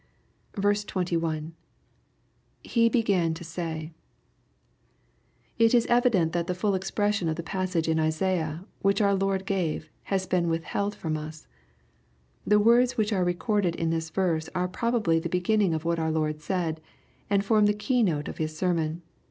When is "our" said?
8.99-9.13, 15.99-16.09